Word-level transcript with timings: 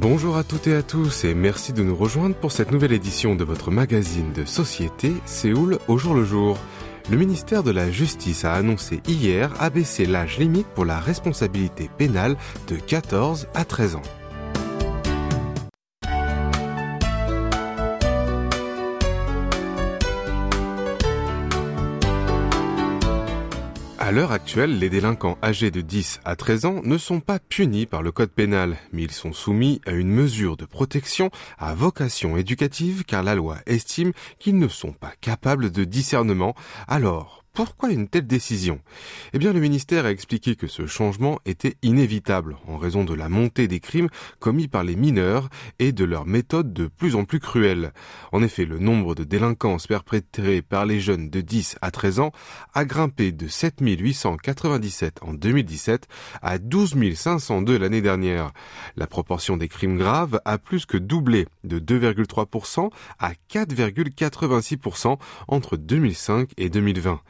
Bonjour 0.00 0.38
à 0.38 0.44
toutes 0.44 0.66
et 0.66 0.74
à 0.74 0.82
tous 0.82 1.24
et 1.24 1.34
merci 1.34 1.74
de 1.74 1.82
nous 1.82 1.94
rejoindre 1.94 2.34
pour 2.34 2.52
cette 2.52 2.72
nouvelle 2.72 2.92
édition 2.92 3.36
de 3.36 3.44
votre 3.44 3.70
magazine 3.70 4.32
de 4.32 4.46
société 4.46 5.12
Séoul 5.26 5.78
au 5.88 5.98
jour 5.98 6.14
le 6.14 6.24
jour. 6.24 6.56
Le 7.10 7.18
ministère 7.18 7.62
de 7.62 7.70
la 7.70 7.90
Justice 7.90 8.46
a 8.46 8.54
annoncé 8.54 9.02
hier 9.06 9.52
abaisser 9.60 10.06
l'âge 10.06 10.38
limite 10.38 10.68
pour 10.68 10.86
la 10.86 10.98
responsabilité 10.98 11.90
pénale 11.98 12.38
de 12.68 12.76
14 12.76 13.48
à 13.52 13.66
13 13.66 13.96
ans. 13.96 14.19
À 24.10 24.12
l'heure 24.12 24.32
actuelle, 24.32 24.80
les 24.80 24.90
délinquants 24.90 25.38
âgés 25.40 25.70
de 25.70 25.80
10 25.80 26.18
à 26.24 26.34
13 26.34 26.64
ans 26.64 26.80
ne 26.82 26.98
sont 26.98 27.20
pas 27.20 27.38
punis 27.38 27.86
par 27.86 28.02
le 28.02 28.10
code 28.10 28.32
pénal, 28.32 28.76
mais 28.92 29.04
ils 29.04 29.12
sont 29.12 29.32
soumis 29.32 29.80
à 29.86 29.92
une 29.92 30.10
mesure 30.10 30.56
de 30.56 30.64
protection 30.64 31.30
à 31.58 31.76
vocation 31.76 32.36
éducative 32.36 33.04
car 33.04 33.22
la 33.22 33.36
loi 33.36 33.58
estime 33.66 34.10
qu'ils 34.40 34.58
ne 34.58 34.66
sont 34.66 34.90
pas 34.90 35.12
capables 35.20 35.70
de 35.70 35.84
discernement. 35.84 36.56
Alors, 36.88 37.39
pourquoi 37.52 37.90
une 37.90 38.08
telle 38.08 38.26
décision? 38.26 38.80
Eh 39.32 39.38
bien, 39.38 39.52
le 39.52 39.60
ministère 39.60 40.06
a 40.06 40.10
expliqué 40.10 40.54
que 40.54 40.68
ce 40.68 40.86
changement 40.86 41.40
était 41.44 41.76
inévitable 41.82 42.56
en 42.68 42.78
raison 42.78 43.04
de 43.04 43.12
la 43.12 43.28
montée 43.28 43.68
des 43.68 43.80
crimes 43.80 44.08
commis 44.38 44.68
par 44.68 44.84
les 44.84 44.96
mineurs 44.96 45.48
et 45.78 45.92
de 45.92 46.04
leurs 46.04 46.26
méthodes 46.26 46.72
de 46.72 46.86
plus 46.86 47.16
en 47.16 47.24
plus 47.24 47.40
cruelles. 47.40 47.92
En 48.32 48.42
effet, 48.42 48.64
le 48.64 48.78
nombre 48.78 49.14
de 49.14 49.24
délinquances 49.24 49.86
perpétrées 49.86 50.62
par 50.62 50.86
les 50.86 51.00
jeunes 51.00 51.28
de 51.28 51.40
10 51.40 51.76
à 51.82 51.90
13 51.90 52.20
ans 52.20 52.32
a 52.72 52.84
grimpé 52.84 53.32
de 53.32 53.48
7897 53.48 55.18
en 55.22 55.34
2017 55.34 56.06
à 56.42 56.58
12 56.58 56.94
502 57.14 57.78
l'année 57.78 58.00
dernière. 58.00 58.52
La 58.96 59.06
proportion 59.06 59.56
des 59.56 59.68
crimes 59.68 59.98
graves 59.98 60.40
a 60.44 60.58
plus 60.58 60.86
que 60.86 60.96
doublé 60.96 61.46
de 61.64 61.78
2,3% 61.78 62.90
à 63.18 63.32
4,86% 63.50 65.18
entre 65.48 65.76
2005 65.76 66.50
et 66.56 66.70
2020. 66.70 67.20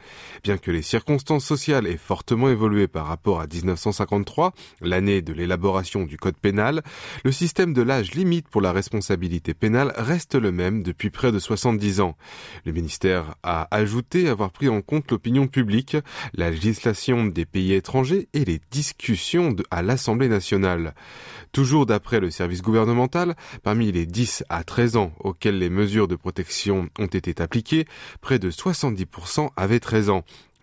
Bien 0.43 0.57
que 0.57 0.71
les 0.71 0.81
circonstances 0.81 1.45
sociales 1.45 1.87
aient 1.87 1.97
fortement 1.97 2.49
évolué 2.49 2.87
par 2.87 3.07
rapport 3.07 3.41
à 3.41 3.47
1953, 3.47 4.53
l'année 4.81 5.21
de 5.21 5.33
l'élaboration 5.33 6.03
du 6.03 6.17
code 6.17 6.37
pénal, 6.37 6.81
le 7.23 7.31
système 7.31 7.73
de 7.73 7.81
l'âge 7.81 8.13
limite 8.13 8.47
pour 8.47 8.61
la 8.61 8.71
responsabilité 8.71 9.53
pénale 9.53 9.93
reste 9.95 10.35
le 10.35 10.51
même 10.51 10.83
depuis 10.83 11.09
près 11.09 11.31
de 11.31 11.39
70 11.39 12.01
ans. 12.01 12.17
Le 12.65 12.71
ministère 12.71 13.35
a 13.43 13.67
ajouté 13.71 14.29
avoir 14.29 14.51
pris 14.51 14.69
en 14.69 14.81
compte 14.81 15.11
l'opinion 15.11 15.47
publique, 15.47 15.97
la 16.33 16.49
législation 16.49 17.25
des 17.25 17.45
pays 17.45 17.73
étrangers 17.73 18.27
et 18.33 18.45
les 18.45 18.59
discussions 18.71 19.55
à 19.69 19.81
l'Assemblée 19.81 20.29
nationale. 20.29 20.93
Toujours 21.51 21.85
d'après 21.85 22.19
le 22.19 22.31
service 22.31 22.61
gouvernemental, 22.61 23.35
parmi 23.63 23.91
les 23.91 24.05
10 24.05 24.43
à 24.49 24.63
13 24.63 24.95
ans 24.95 25.11
auxquels 25.19 25.59
les 25.59 25.69
mesures 25.69 26.07
de 26.07 26.15
protection 26.15 26.89
ont 26.97 27.07
été 27.07 27.41
appliquées, 27.41 27.85
près 28.21 28.39
de 28.39 28.49
70% 28.49 29.49
avaient 29.55 29.79
13 29.79 30.00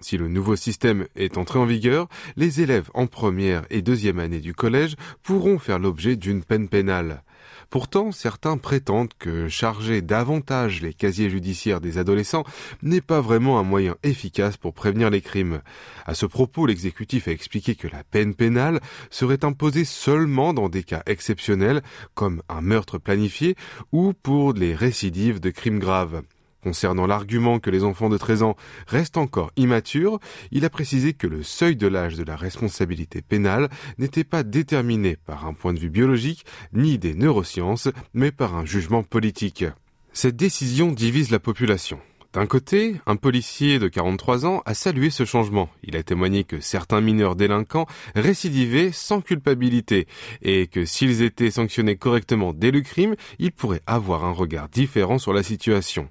si 0.01 0.17
le 0.17 0.29
nouveau 0.29 0.57
système 0.57 1.07
est 1.17 1.39
entré 1.39 1.59
en 1.59 1.67
vigueur, 1.67 2.09
les 2.37 2.61
élèves 2.61 2.91
en 2.95 3.07
première 3.07 3.65
et 3.71 3.83
deuxième 3.83 4.19
année 4.19 4.41
du 4.41 4.55
collège 4.55 4.97
pourront 5.23 5.59
faire 5.59 5.79
l'objet 5.79 6.17
d'une 6.17 6.45
peine 6.45 6.69
pénale. 6.69 7.23
Pourtant, 7.71 8.13
certains 8.13 8.57
prétendent 8.57 9.13
que 9.19 9.49
charger 9.49 10.01
davantage 10.01 10.81
les 10.81 10.95
casiers 10.95 11.29
judiciaires 11.29 11.83
des 11.83 11.99
adolescents 11.99 12.45
n'est 12.83 13.03
pas 13.03 13.21
vraiment 13.21 13.59
un 13.59 13.63
moyen 13.63 13.97
efficace 14.03 14.57
pour 14.57 14.73
prévenir 14.73 15.11
les 15.11 15.21
crimes. 15.21 15.61
À 16.07 16.15
ce 16.15 16.25
propos, 16.25 16.65
l'exécutif 16.65 17.29
a 17.29 17.33
expliqué 17.33 17.75
que 17.75 17.89
la 17.89 18.05
peine 18.05 18.35
pénale 18.35 18.81
serait 19.11 19.45
imposée 19.45 19.85
seulement 19.85 20.55
dans 20.55 20.71
des 20.71 20.83
cas 20.83 21.03
exceptionnels, 21.05 21.83
comme 22.15 22.43
un 22.49 22.63
meurtre 22.63 22.97
planifié 22.97 23.55
ou 23.93 24.15
pour 24.15 24.55
les 24.55 24.75
récidives 24.75 25.41
de 25.41 25.51
crimes 25.51 25.79
graves. 25.79 26.23
Concernant 26.63 27.07
l'argument 27.07 27.61
que 27.61 27.71
les 27.71 27.85
enfants 27.85 28.09
de 28.09 28.19
13 28.19 28.43
ans 28.43 28.57
restent 28.87 29.17
encore 29.17 29.53
immatures, 29.57 30.19
il 30.51 30.65
a 30.65 30.71
précisé 30.71 31.13
que 31.13 31.27
le 31.27 31.43
seuil 31.43 31.77
de 31.77 31.87
l'âge 31.87 32.17
de 32.17 32.25
la 32.25 32.37
responsabilité 32.37 33.23
pénale 33.23 33.69
n'était 33.99 34.25
pas 34.25 34.43
déterminé 34.43 35.17
par 35.17 35.47
un 35.47 35.55
point 35.55 35.73
de 35.73 35.79
vue 35.79 35.91
biologique 35.91 36.45
ni 36.73 36.99
des 36.99 37.15
neurosciences, 37.15 37.89
mais 38.13 38.33
par 38.33 38.55
un 38.57 38.65
jugement 38.65 39.03
politique. 39.03 39.65
Cette 40.13 40.37
décision 40.37 40.91
divise 40.91 41.31
la 41.31 41.39
population. 41.39 42.01
D'un 42.39 42.47
côté, 42.47 43.01
un 43.07 43.17
policier 43.17 43.81
de 43.81 43.89
43 43.89 44.47
ans 44.47 44.63
a 44.65 44.73
salué 44.73 45.11
ce 45.11 45.25
changement. 45.25 45.69
Il 45.83 45.97
a 45.97 46.05
témoigné 46.05 46.45
que 46.45 46.61
certains 46.61 47.01
mineurs 47.01 47.35
délinquants 47.35 47.89
récidivaient 48.15 48.93
sans 48.93 49.21
culpabilité 49.21 50.07
et 50.41 50.69
que 50.69 50.85
s'ils 50.85 51.23
étaient 51.23 51.51
sanctionnés 51.51 51.97
correctement 51.97 52.53
dès 52.53 52.71
le 52.71 52.81
crime, 52.83 53.17
ils 53.41 53.51
pourraient 53.51 53.83
avoir 53.89 54.25
un 54.25 54.31
regard 54.31 54.69
différent 54.69 55.19
sur 55.19 55.33
la 55.33 55.43
situation. 55.43 56.11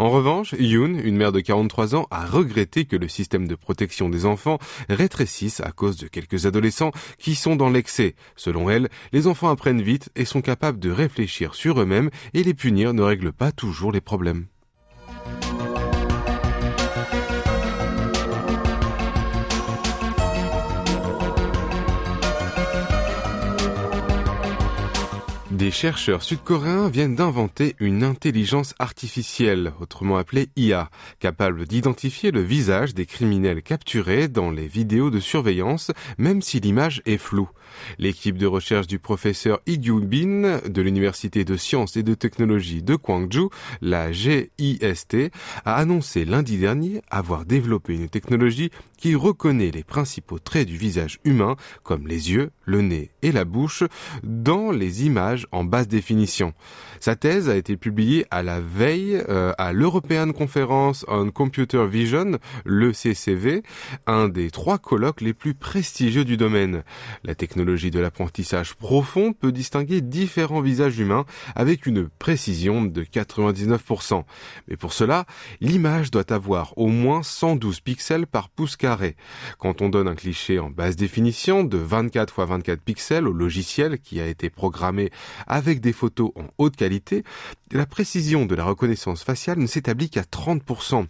En 0.00 0.08
revanche, 0.08 0.52
Yoon, 0.58 0.98
une 0.98 1.16
mère 1.16 1.30
de 1.30 1.38
43 1.38 1.94
ans, 1.94 2.08
a 2.10 2.26
regretté 2.26 2.84
que 2.84 2.96
le 2.96 3.06
système 3.06 3.46
de 3.46 3.54
protection 3.54 4.08
des 4.08 4.26
enfants 4.26 4.58
rétrécisse 4.88 5.60
à 5.60 5.70
cause 5.70 5.96
de 5.96 6.08
quelques 6.08 6.44
adolescents 6.44 6.90
qui 7.18 7.36
sont 7.36 7.54
dans 7.54 7.70
l'excès. 7.70 8.16
Selon 8.34 8.68
elle, 8.68 8.88
les 9.12 9.28
enfants 9.28 9.48
apprennent 9.48 9.82
vite 9.82 10.10
et 10.16 10.24
sont 10.24 10.42
capables 10.42 10.80
de 10.80 10.90
réfléchir 10.90 11.54
sur 11.54 11.80
eux-mêmes 11.80 12.10
et 12.34 12.42
les 12.42 12.54
punir 12.54 12.94
ne 12.94 13.02
règle 13.02 13.30
pas 13.30 13.52
toujours 13.52 13.92
les 13.92 14.00
problèmes. 14.00 14.48
Des 25.58 25.72
chercheurs 25.72 26.22
sud-coréens 26.22 26.88
viennent 26.88 27.16
d'inventer 27.16 27.74
une 27.80 28.04
intelligence 28.04 28.76
artificielle, 28.78 29.72
autrement 29.80 30.16
appelée 30.16 30.50
IA, 30.54 30.88
capable 31.18 31.66
d'identifier 31.66 32.30
le 32.30 32.42
visage 32.42 32.94
des 32.94 33.06
criminels 33.06 33.64
capturés 33.64 34.28
dans 34.28 34.52
les 34.52 34.68
vidéos 34.68 35.10
de 35.10 35.18
surveillance, 35.18 35.90
même 36.16 36.42
si 36.42 36.60
l'image 36.60 37.02
est 37.06 37.18
floue. 37.18 37.48
L'équipe 37.98 38.38
de 38.38 38.46
recherche 38.46 38.86
du 38.86 39.00
professeur 39.00 39.58
Lee 39.66 39.78
Bin 39.78 40.60
de 40.64 40.80
l'Université 40.80 41.44
de 41.44 41.56
sciences 41.56 41.96
et 41.96 42.04
de 42.04 42.14
technologie 42.14 42.84
de 42.84 42.94
Gwangju, 42.94 43.48
la 43.80 44.12
GIST, 44.12 45.32
a 45.64 45.74
annoncé 45.74 46.24
lundi 46.24 46.58
dernier 46.58 47.02
avoir 47.10 47.44
développé 47.44 47.94
une 47.94 48.08
technologie 48.08 48.70
qui 48.96 49.16
reconnaît 49.16 49.72
les 49.72 49.84
principaux 49.84 50.38
traits 50.38 50.68
du 50.68 50.76
visage 50.76 51.18
humain, 51.24 51.56
comme 51.82 52.06
les 52.06 52.30
yeux, 52.30 52.50
le 52.64 52.80
nez 52.80 53.10
et 53.22 53.32
la 53.32 53.44
bouche, 53.44 53.82
dans 54.22 54.70
les 54.70 55.04
images 55.04 55.47
en 55.52 55.64
basse 55.64 55.88
définition. 55.88 56.52
Sa 57.00 57.16
thèse 57.16 57.48
a 57.48 57.56
été 57.56 57.76
publiée 57.76 58.26
à 58.30 58.42
la 58.42 58.60
veille 58.60 59.22
euh, 59.28 59.52
à 59.58 59.72
l'European 59.72 60.32
Conference 60.32 61.04
on 61.08 61.30
Computer 61.30 61.86
Vision, 61.86 62.38
l'ECCV, 62.64 63.62
un 64.06 64.28
des 64.28 64.50
trois 64.50 64.78
colloques 64.78 65.20
les 65.20 65.32
plus 65.32 65.54
prestigieux 65.54 66.24
du 66.24 66.36
domaine. 66.36 66.82
La 67.24 67.34
technologie 67.34 67.90
de 67.90 68.00
l'apprentissage 68.00 68.74
profond 68.74 69.32
peut 69.32 69.52
distinguer 69.52 70.00
différents 70.00 70.60
visages 70.60 70.98
humains 70.98 71.24
avec 71.54 71.86
une 71.86 72.08
précision 72.08 72.82
de 72.82 73.02
99%. 73.02 74.24
Mais 74.68 74.76
pour 74.76 74.92
cela, 74.92 75.24
l'image 75.60 76.10
doit 76.10 76.32
avoir 76.32 76.76
au 76.76 76.88
moins 76.88 77.22
112 77.22 77.80
pixels 77.80 78.26
par 78.26 78.48
pouce 78.48 78.76
carré. 78.76 79.16
Quand 79.58 79.82
on 79.82 79.88
donne 79.88 80.08
un 80.08 80.14
cliché 80.14 80.58
en 80.58 80.70
basse 80.70 80.96
définition 80.96 81.64
de 81.64 81.78
24 81.78 82.34
x 82.38 82.48
24 82.48 82.80
pixels 82.80 83.28
au 83.28 83.32
logiciel 83.32 83.98
qui 83.98 84.20
a 84.20 84.26
été 84.26 84.50
programmé 84.50 85.10
avec 85.46 85.80
des 85.80 85.92
photos 85.92 86.30
en 86.36 86.44
haute 86.58 86.76
qualité, 86.76 87.24
la 87.72 87.86
précision 87.86 88.46
de 88.46 88.54
la 88.54 88.64
reconnaissance 88.64 89.22
faciale 89.22 89.58
ne 89.58 89.66
s'établit 89.66 90.10
qu'à 90.10 90.22
30%. 90.22 91.06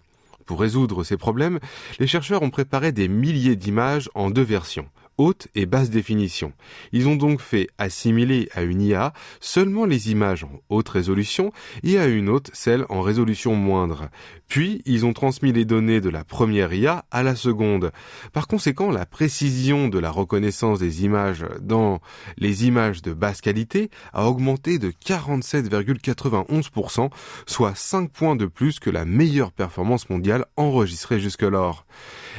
Pour 0.47 0.61
résoudre 0.61 1.05
ces 1.05 1.17
problèmes, 1.17 1.59
les 1.99 2.07
chercheurs 2.07 2.43
ont 2.43 2.51
préparé 2.51 2.91
des 2.91 3.09
milliers 3.09 3.57
d'images 3.57 4.09
en 4.15 4.31
deux 4.31 4.43
versions, 4.43 4.89
haute 5.19 5.49
et 5.55 5.67
basse 5.67 5.91
définition. 5.91 6.53
Ils 6.93 7.09
ont 7.09 7.17
donc 7.17 7.41
fait 7.41 7.69
assimiler 7.77 8.49
à 8.55 8.63
une 8.63 8.81
IA 8.81 9.13
seulement 9.41 9.85
les 9.85 10.11
images 10.11 10.45
en 10.45 10.63
haute 10.69 10.89
résolution 10.89 11.53
et 11.83 11.99
à 11.99 12.07
une 12.07 12.29
autre 12.29 12.51
celles 12.55 12.87
en 12.89 13.03
résolution 13.03 13.55
moindre. 13.55 14.09
Puis, 14.49 14.83
ils 14.87 15.05
ont 15.05 15.13
transmis 15.13 15.53
les 15.53 15.67
données 15.67 16.01
de 16.01 16.09
la 16.09 16.25
première 16.25 16.73
IA 16.73 17.05
à 17.11 17.23
la 17.23 17.37
seconde. 17.37 17.93
Par 18.33 18.47
conséquent, 18.47 18.91
la 18.91 19.05
précision 19.05 19.89
de 19.89 19.99
la 19.99 20.11
reconnaissance 20.11 20.79
des 20.79 21.05
images 21.05 21.45
dans 21.61 22.01
les 22.39 22.67
images 22.67 23.03
de 23.03 23.13
basse 23.13 23.43
qualité 23.43 23.91
a 24.13 24.27
augmenté 24.27 24.79
de 24.79 24.91
47,91%, 24.91 27.11
soit 27.47 27.75
5 27.75 28.11
points 28.11 28.37
de 28.37 28.47
plus 28.47 28.79
que 28.79 28.91
la 28.91 29.05
meilleure 29.05 29.53
performance 29.53 30.09
mondiale 30.09 30.47
enregistrée 30.57 31.21
jusque-lors. 31.21 31.85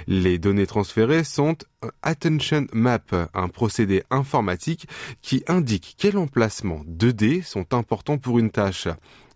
Les 0.08 0.38
données 0.38 0.68
transférées 0.68 1.24
sont 1.24 1.56
Attention 2.02 2.68
Map, 2.74 3.00
un 3.34 3.48
procédé 3.48 4.04
informatique 4.10 4.88
qui 5.22 5.44
indique 5.48 5.96
quels 5.98 6.18
emplacements 6.18 6.84
2D 6.88 7.44
sont 7.44 7.74
importants 7.74 8.18
pour 8.18 8.40
une 8.40 8.52
tâche. 8.52 8.88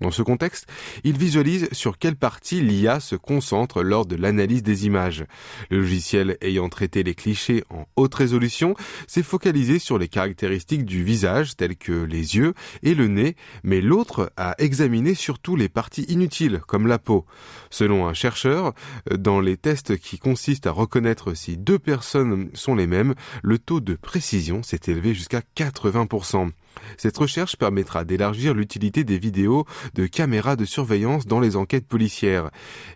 Dans 0.03 0.11
ce 0.11 0.21
contexte, 0.21 0.67
il 1.05 1.17
visualise 1.17 1.69
sur 1.71 1.97
quelle 1.97 2.17
partie 2.17 2.59
l'IA 2.59 2.99
se 2.99 3.15
concentre 3.15 3.83
lors 3.83 4.05
de 4.05 4.17
l'analyse 4.17 4.61
des 4.61 4.85
images. 4.85 5.23
Le 5.69 5.79
logiciel 5.79 6.37
ayant 6.41 6.67
traité 6.67 7.03
les 7.03 7.15
clichés 7.15 7.63
en 7.69 7.85
haute 7.95 8.13
résolution 8.13 8.75
s'est 9.07 9.23
focalisé 9.23 9.79
sur 9.79 9.97
les 9.97 10.09
caractéristiques 10.09 10.83
du 10.83 11.05
visage 11.05 11.55
telles 11.55 11.77
que 11.77 11.93
les 11.93 12.35
yeux 12.35 12.53
et 12.81 12.95
le 12.95 13.07
nez, 13.07 13.37
mais 13.63 13.79
l'autre 13.79 14.33
a 14.35 14.55
examiné 14.57 15.15
surtout 15.15 15.55
les 15.55 15.69
parties 15.69 16.05
inutiles 16.09 16.59
comme 16.67 16.85
la 16.85 16.99
peau. 16.99 17.25
Selon 17.69 18.05
un 18.05 18.13
chercheur, 18.13 18.73
dans 19.09 19.39
les 19.39 19.55
tests 19.55 19.97
qui 19.97 20.19
consistent 20.19 20.67
à 20.67 20.71
reconnaître 20.71 21.33
si 21.33 21.55
deux 21.55 21.79
personnes 21.79 22.49
sont 22.53 22.75
les 22.75 22.87
mêmes, 22.87 23.15
le 23.41 23.57
taux 23.57 23.79
de 23.79 23.95
précision 23.95 24.63
s'est 24.63 24.81
élevé 24.87 25.13
jusqu'à 25.13 25.43
80%. 25.55 26.51
Cette 26.97 27.17
recherche 27.17 27.55
permettra 27.55 28.03
d'élargir 28.03 28.53
l'utilité 28.53 29.03
des 29.03 29.17
vidéos 29.17 29.65
de 29.93 30.05
caméras 30.05 30.55
de 30.55 30.65
surveillance 30.65 31.25
dans 31.25 31.39
les 31.39 31.55
enquêtes 31.55 31.87
policières. 31.87 32.49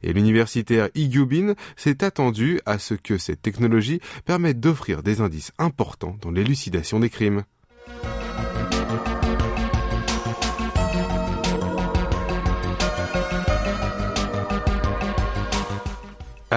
Et 0.03 0.13
l'universitaire 0.13 0.89
Igubin 0.95 1.55
s'est 1.75 2.03
attendu 2.03 2.59
à 2.65 2.79
ce 2.79 2.93
que 2.93 3.17
cette 3.17 3.41
technologie 3.41 4.01
permette 4.25 4.59
d'offrir 4.59 5.03
des 5.03 5.21
indices 5.21 5.51
importants 5.57 6.17
dans 6.21 6.31
l'élucidation 6.31 6.99
des 6.99 7.09
crimes. 7.09 7.43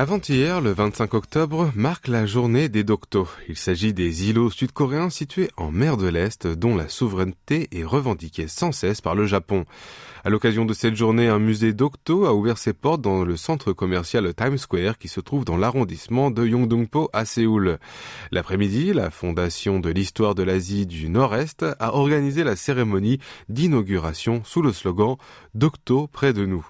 Avant-hier, 0.01 0.63
le 0.63 0.73
25 0.73 1.13
octobre, 1.13 1.71
marque 1.75 2.09
la 2.09 2.25
journée 2.25 2.71
des 2.71 2.85
Dokto. 2.85 3.29
Il 3.51 3.57
s'agit 3.59 3.93
des 3.93 4.31
îlots 4.31 4.49
sud-coréens 4.49 5.11
situés 5.11 5.51
en 5.59 5.71
mer 5.71 5.99
de 5.99 6.09
l'Est 6.09 6.47
dont 6.47 6.75
la 6.75 6.89
souveraineté 6.89 7.69
est 7.71 7.85
revendiquée 7.85 8.49
sans 8.49 8.73
cesse 8.73 9.03
par 9.03 9.15
le 9.15 9.27
Japon. 9.27 9.67
À 10.23 10.29
l'occasion 10.29 10.67
de 10.67 10.75
cette 10.75 10.97
journée, 10.97 11.29
un 11.29 11.39
musée 11.39 11.73
d'Octo 11.73 12.27
a 12.27 12.35
ouvert 12.35 12.59
ses 12.59 12.75
portes 12.75 13.01
dans 13.01 13.25
le 13.25 13.39
centre 13.39 13.73
commercial 13.73 14.35
Times 14.35 14.59
Square 14.59 14.99
qui 14.99 15.09
se 15.09 15.19
trouve 15.21 15.47
dans 15.47 15.57
l'arrondissement 15.57 16.31
de 16.31 16.47
Yongdongpo 16.47 17.09
à 17.15 17.25
Séoul. 17.25 17.79
L'après-midi, 18.31 18.93
la 18.93 19.09
Fondation 19.09 19.81
de 19.81 19.89
l'histoire 19.89 20.35
de 20.35 20.43
l'Asie 20.43 20.85
du 20.85 21.09
Nord-Est 21.09 21.65
a 21.79 21.95
organisé 21.95 22.45
la 22.45 22.55
cérémonie 22.55 23.19
d'inauguration 23.49 24.43
sous 24.45 24.61
le 24.61 24.75
slogan 24.75 25.17
Docto 25.55 26.07
près 26.07 26.35
de 26.35 26.45
nous. 26.45 26.67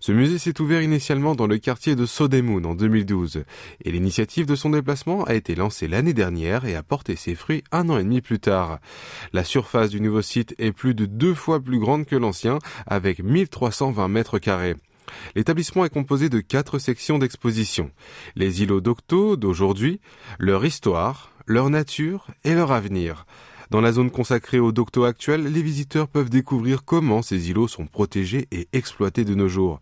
Ce 0.00 0.12
musée 0.12 0.38
s'est 0.38 0.60
ouvert 0.60 0.82
initialement 0.82 1.34
dans 1.34 1.46
le 1.46 1.58
quartier 1.58 1.96
de 1.96 2.06
Sodemun 2.06 2.64
en 2.64 2.74
2012 2.74 3.44
et 3.84 3.90
l'initiative 3.90 4.46
de 4.46 4.54
son 4.54 4.70
déplacement 4.70 5.24
a 5.24 5.34
été 5.34 5.54
lancée 5.54 5.88
l'année 5.88 6.14
dernière 6.14 6.64
et 6.64 6.76
a 6.76 6.82
porté 6.82 7.16
ses 7.16 7.34
fruits 7.34 7.64
un 7.72 7.88
an 7.88 7.98
et 7.98 8.04
demi 8.04 8.20
plus 8.20 8.38
tard. 8.38 8.78
La 9.32 9.44
surface 9.44 9.90
du 9.90 10.00
nouveau 10.00 10.22
site 10.22 10.54
est 10.58 10.72
plus 10.72 10.94
de 10.94 11.06
deux 11.06 11.34
fois 11.34 11.60
plus 11.60 11.78
grande 11.78 12.06
que 12.06 12.16
l'ancien 12.16 12.58
avec 12.94 13.22
1320 13.22 14.08
mètres 14.08 14.38
carrés. 14.38 14.76
L'établissement 15.34 15.84
est 15.84 15.90
composé 15.90 16.28
de 16.28 16.40
quatre 16.40 16.78
sections 16.78 17.18
d'exposition. 17.18 17.90
Les 18.36 18.62
îlots 18.62 18.80
d'Octo 18.80 19.36
d'aujourd'hui, 19.36 20.00
leur 20.38 20.64
histoire, 20.64 21.32
leur 21.46 21.70
nature 21.70 22.28
et 22.44 22.54
leur 22.54 22.72
avenir. 22.72 23.26
Dans 23.72 23.80
la 23.80 23.92
zone 23.92 24.10
consacrée 24.10 24.58
aux 24.58 24.70
docto 24.70 25.04
actuels, 25.04 25.44
les 25.44 25.62
visiteurs 25.62 26.06
peuvent 26.06 26.28
découvrir 26.28 26.84
comment 26.84 27.22
ces 27.22 27.48
îlots 27.48 27.68
sont 27.68 27.86
protégés 27.86 28.46
et 28.52 28.68
exploités 28.74 29.24
de 29.24 29.34
nos 29.34 29.48
jours. 29.48 29.80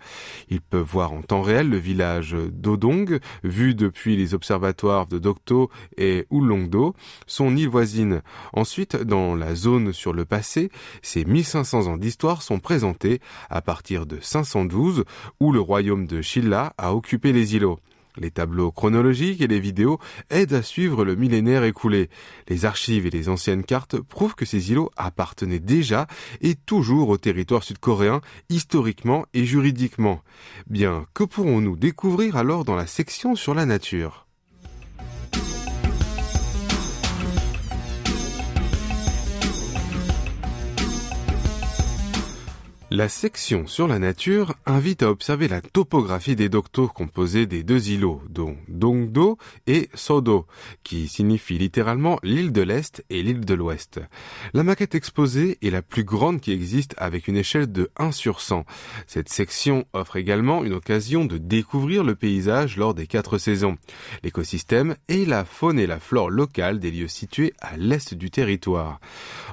Ils 0.49 0.61
peuvent 0.61 0.87
voir 0.89 1.13
en 1.13 1.23
temps 1.23 1.43
réel 1.43 1.69
le 1.69 1.77
village 1.77 2.37
d'Odong, 2.53 3.19
vu 3.43 3.75
depuis 3.75 4.17
les 4.17 4.33
observatoires 4.33 5.09
de 5.09 5.19
Dokto 5.19 5.71
et 5.97 6.29
Ulongdo, 6.31 6.95
son 7.27 7.57
île 7.57 7.69
voisine. 7.69 8.23
Ensuite, 8.53 8.95
dans 8.95 9.35
la 9.35 9.57
zone 9.57 9.93
sur 9.93 10.13
le 10.13 10.25
passé, 10.25 10.71
ces 11.03 11.25
1500 11.25 11.89
ans 11.89 11.97
d'histoire 11.97 12.43
sont 12.43 12.61
présentés 12.61 13.21
à 13.49 13.61
partir 13.61 14.07
de 14.07 14.19
512, 14.21 15.03
où 15.41 15.51
le 15.51 15.61
royaume 15.61 16.07
de 16.07 16.23
Shilla 16.23 16.75
a 16.79 16.95
occupé 16.95 17.33
les 17.33 17.57
îlots. 17.57 17.81
Les 18.17 18.31
tableaux 18.31 18.73
chronologiques 18.73 19.41
et 19.41 19.47
les 19.47 19.61
vidéos 19.61 19.99
aident 20.31 20.55
à 20.55 20.63
suivre 20.63 21.05
le 21.05 21.15
millénaire 21.15 21.65
écoulé. 21.65 22.11
Les 22.49 22.65
archives 22.65 23.07
et 23.07 23.11
les 23.11 23.29
anciennes 23.29 23.65
cartes 23.65 23.99
prouvent 24.01 24.35
que 24.35 24.45
ces 24.45 24.71
îlots 24.71 24.91
appartenaient 24.97 25.61
déjà 25.61 26.07
et 26.41 26.55
toujours 26.55 27.09
au 27.09 27.19
territoire 27.19 27.63
sud-coréen, 27.63 28.21
historiquement 28.49 29.27
et 29.35 29.45
juridiquement. 29.45 30.23
Bien, 30.67 31.07
que 31.15 31.25
pourrons-nous 31.25 31.77
découvrir 31.77 32.37
alors 32.37 32.65
dans 32.65 32.77
la 32.77 32.87
section 32.87 33.37
sur 33.37 33.55
la 33.55 33.67
nature? 33.67 34.27
La 42.93 43.09
section 43.09 43.69
sur 43.69 43.87
la 43.87 44.01
nature 44.01 44.57
invite 44.67 45.05
à 45.05 45.11
observer 45.11 45.47
la 45.47 45.61
topographie 45.61 46.35
des 46.35 46.49
doctos 46.49 46.89
composés 46.89 47.47
des 47.47 47.63
deux 47.63 47.91
îlots, 47.91 48.21
dont 48.29 48.57
Dongdo 48.67 49.39
et 49.69 49.89
Sodo, 49.95 50.45
qui 50.83 51.07
signifient 51.07 51.59
littéralement 51.59 52.19
l'île 52.25 52.51
de 52.51 52.63
l'Est 52.63 53.05
et 53.09 53.23
l'île 53.23 53.45
de 53.45 53.55
l'Ouest. 53.55 54.01
La 54.55 54.65
maquette 54.65 54.97
exposée 54.97 55.57
est 55.63 55.71
la 55.71 55.83
plus 55.83 56.03
grande 56.03 56.41
qui 56.41 56.51
existe 56.51 56.97
avec 56.99 57.29
une 57.29 57.37
échelle 57.37 57.71
de 57.71 57.93
1 57.97 58.11
sur 58.11 58.41
100. 58.41 58.65
Cette 59.07 59.29
section 59.29 59.87
offre 59.93 60.17
également 60.17 60.65
une 60.65 60.73
occasion 60.73 61.25
de 61.25 61.39
découvrir 61.39 62.03
le 62.03 62.17
paysage 62.17 62.77
lors 62.77 62.95
des 62.95 63.07
quatre 63.07 63.39
saisons, 63.39 63.77
l'écosystème 64.25 64.97
et 65.07 65.25
la 65.27 65.45
faune 65.45 65.79
et 65.79 65.87
la 65.87 66.01
flore 66.01 66.29
locale 66.29 66.81
des 66.81 66.91
lieux 66.91 67.07
situés 67.07 67.53
à 67.61 67.77
l'est 67.77 68.15
du 68.15 68.33
territoire. 68.33 68.99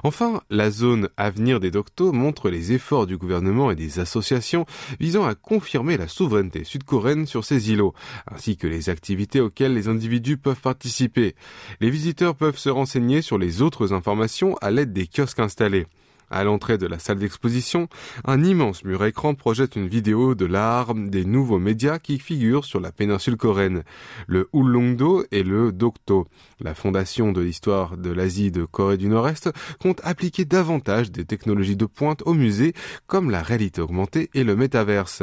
Enfin, 0.02 0.42
la 0.50 0.72
zone 0.72 1.08
avenir 1.16 1.60
des 1.60 1.70
doctos 1.70 2.10
montre 2.10 2.50
les 2.50 2.72
efforts 2.72 3.06
du 3.06 3.16
gouvernement 3.16 3.27
et 3.28 3.74
des 3.74 3.98
associations 4.00 4.64
visant 5.00 5.24
à 5.24 5.34
confirmer 5.34 5.96
la 5.96 6.08
souveraineté 6.08 6.64
sud-coréenne 6.64 7.26
sur 7.26 7.44
ces 7.44 7.70
îlots, 7.70 7.94
ainsi 8.30 8.56
que 8.56 8.66
les 8.66 8.88
activités 8.88 9.40
auxquelles 9.40 9.74
les 9.74 9.88
individus 9.88 10.36
peuvent 10.36 10.60
participer. 10.60 11.34
Les 11.80 11.90
visiteurs 11.90 12.34
peuvent 12.34 12.58
se 12.58 12.68
renseigner 12.68 13.22
sur 13.22 13.38
les 13.38 13.62
autres 13.62 13.92
informations 13.92 14.56
à 14.60 14.70
l'aide 14.70 14.92
des 14.92 15.06
kiosques 15.06 15.40
installés. 15.40 15.86
À 16.30 16.44
l'entrée 16.44 16.76
de 16.76 16.86
la 16.86 16.98
salle 16.98 17.18
d'exposition, 17.18 17.88
un 18.24 18.44
immense 18.44 18.84
mur 18.84 19.04
écran 19.04 19.34
projette 19.34 19.76
une 19.76 19.88
vidéo 19.88 20.34
de 20.34 20.44
l'art 20.44 20.94
des 20.94 21.24
nouveaux 21.24 21.58
médias 21.58 21.98
qui 21.98 22.18
figurent 22.18 22.66
sur 22.66 22.80
la 22.80 22.92
péninsule 22.92 23.36
coréenne, 23.36 23.82
le 24.26 24.48
Ulongdo 24.52 25.24
et 25.30 25.42
le 25.42 25.72
Dokto. 25.72 26.28
La 26.60 26.74
Fondation 26.74 27.32
de 27.32 27.40
l'histoire 27.40 27.96
de 27.96 28.10
l'Asie 28.10 28.50
de 28.50 28.64
Corée 28.64 28.98
du 28.98 29.08
Nord-Est 29.08 29.50
compte 29.80 30.00
appliquer 30.04 30.44
davantage 30.44 31.10
des 31.10 31.24
technologies 31.24 31.76
de 31.76 31.86
pointe 31.86 32.22
au 32.26 32.34
musée 32.34 32.74
comme 33.06 33.30
la 33.30 33.42
réalité 33.42 33.80
augmentée 33.80 34.30
et 34.34 34.44
le 34.44 34.54
métaverse. 34.54 35.22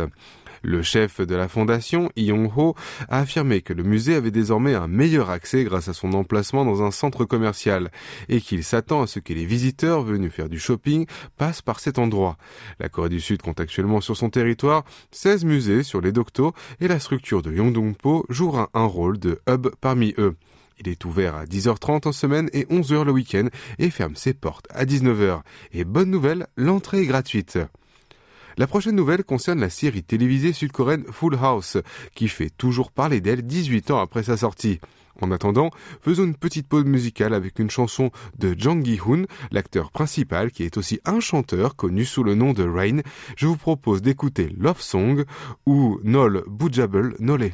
Le 0.68 0.82
chef 0.82 1.22
de 1.22 1.36
la 1.36 1.48
fondation, 1.48 2.10
Yong-ho, 2.18 2.74
a 3.08 3.20
affirmé 3.20 3.62
que 3.62 3.72
le 3.72 3.84
musée 3.84 4.16
avait 4.16 4.32
désormais 4.32 4.74
un 4.74 4.88
meilleur 4.88 5.30
accès 5.30 5.64
grâce 5.64 5.90
à 5.90 5.94
son 5.94 6.14
emplacement 6.14 6.66
dans 6.66 6.82
un 6.82 6.90
centre 6.90 7.24
commercial 7.24 7.92
et 8.30 8.42
qu'il 8.42 8.64
s'attend 8.64 9.04
à 9.04 9.08
ce 9.08 9.20
que 9.20 9.32
les 9.32 9.46
visiteurs 9.46 10.02
venus 10.02 10.34
faire 10.34 10.50
du 10.50 10.58
shopping 10.58 11.06
passent 11.38 11.62
par 11.62 11.80
cet 11.80 12.00
endroit. 12.00 12.38
La 12.80 12.90
Corée 12.90 13.10
du 13.10 13.20
Sud 13.20 13.44
compte 13.44 13.60
actuellement 13.60 14.02
sur 14.02 14.18
son 14.18 14.32
territoire 14.32 14.86
16 15.12 15.46
musées 15.46 15.84
sur 15.84 16.02
les 16.02 16.12
Dokto 16.12 16.54
et 16.80 16.88
la 16.88 17.00
structure 17.00 17.44
de 17.44 17.54
Yongdongpo 17.54 18.26
jouera 18.30 18.72
un 18.74 18.86
rôle 18.86 19.20
de 19.20 19.40
hub 19.48 19.68
parmi 19.82 20.16
eux. 20.18 20.36
Il 20.80 20.90
est 20.90 21.06
ouvert 21.06 21.36
à 21.36 21.46
10h30 21.46 22.08
en 22.08 22.12
semaine 22.12 22.50
et 22.54 22.64
11h 22.64 23.06
le 23.06 23.12
week-end 23.12 23.50
et 23.78 23.92
ferme 23.92 24.16
ses 24.16 24.34
portes 24.34 24.66
à 24.72 24.86
19h. 24.86 25.42
Et 25.74 25.84
bonne 25.84 26.10
nouvelle, 26.10 26.48
l'entrée 26.58 27.02
est 27.02 27.06
gratuite. 27.06 27.60
La 28.58 28.68
prochaine 28.68 28.96
nouvelle 28.96 29.26
concerne 29.26 29.60
la 29.60 29.70
série 29.70 30.04
télévisée 30.04 30.54
sud-coréenne 30.54 31.04
Full 31.12 31.36
House, 31.42 31.78
qui 32.14 32.30
fait 32.30 32.50
toujours 32.50 32.92
parler 32.92 33.20
d'elle 33.20 33.42
18 33.42 33.92
ans 33.92 34.00
après 34.00 34.24
sa 34.24 34.38
sortie. 34.38 34.80
En 35.22 35.32
attendant, 35.32 35.72
faisons 36.02 36.24
une 36.24 36.36
petite 36.36 36.68
pause 36.68 36.86
musicale 36.86 37.34
avec 37.34 37.60
une 37.60 37.70
chanson 37.70 38.12
de 38.38 38.56
Jang 38.58 38.84
Gi-hoon, 38.84 39.26
l'acteur 39.52 39.92
principal 39.92 40.52
qui 40.52 40.64
est 40.64 40.78
aussi 40.78 41.00
un 41.06 41.20
chanteur 41.20 41.76
connu 41.76 42.06
sous 42.06 42.24
le 42.24 42.36
nom 42.36 42.54
de 42.54 42.64
Rain. 42.64 43.02
Je 43.36 43.48
vous 43.48 43.58
propose 43.58 44.02
d'écouter 44.02 44.50
Love 44.58 44.82
Song 44.82 45.26
ou 45.66 46.00
Nol 46.04 46.44
Bujable 46.48 47.16
Nole. 47.20 47.52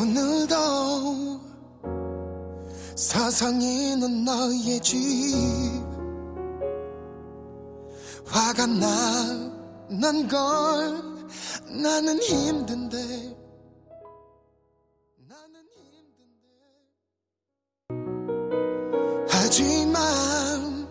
오늘도 0.00 0.54
사상에는 2.96 4.24
너의 4.24 4.80
집. 4.80 4.96
화가 8.24 8.64
나는 8.66 10.26
걸 10.26 10.38
나는 11.82 12.18
힘든데 12.22 12.96
나는 15.28 15.68
힘든데. 15.76 16.48
하지만 19.28 20.88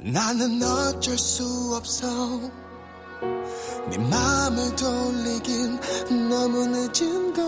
나는 0.00 0.62
어쩔 0.62 1.18
수 1.18 1.74
없어. 1.76 2.08
네 3.90 3.98
맘을 3.98 4.76
돌리긴 4.76 5.80
너무 6.28 6.66
늦은 6.68 7.32
걸 7.32 7.44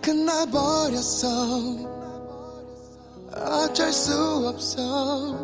끝나버렸어. 0.00 1.28
어쩔 3.32 3.92
수 3.92 4.12
없어. 4.48 5.36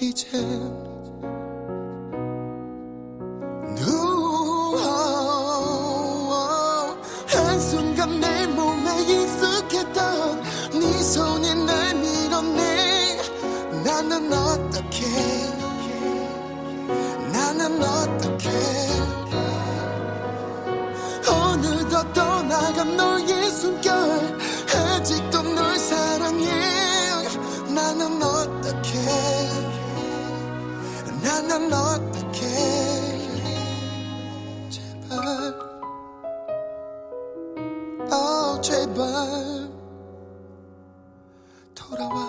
이젠 0.00 0.95
나는 17.66 17.82
어떻게 17.82 18.48
오늘도 21.28 22.12
떠나간 22.12 22.96
너의 22.96 23.50
숨결. 23.50 23.92
아직도 24.72 25.42
널 25.42 25.76
사랑해. 25.76 26.46
나는 27.74 28.22
어떻게 28.22 29.00
나는 31.24 31.72
어떻게 31.72 32.38
제발. 34.70 35.18
어 38.12 38.60
제발. 38.60 39.06
돌아와 41.74 42.25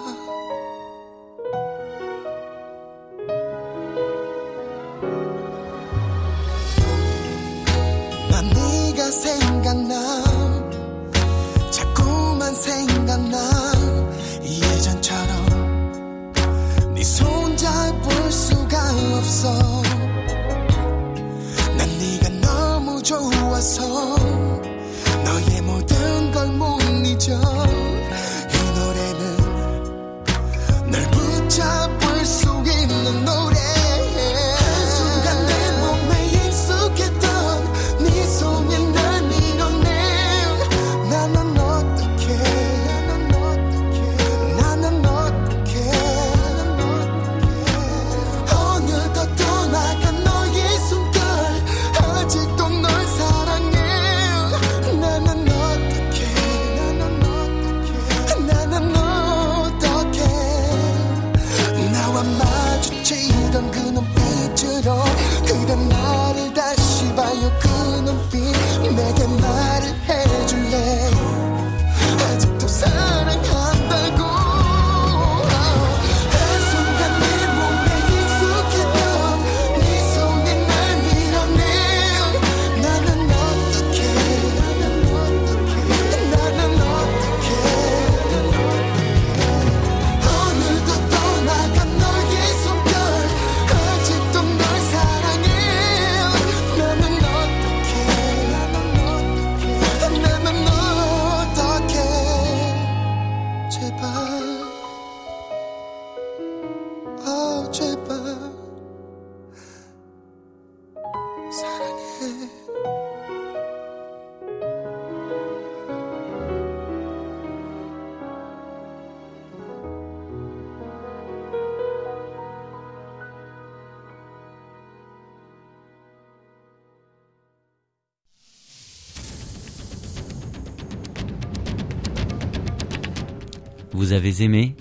Vous 134.08 134.14
avez 134.14 134.42
aimé, 134.42 134.74